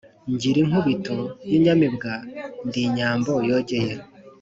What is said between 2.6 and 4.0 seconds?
ndi Nyambo yogeye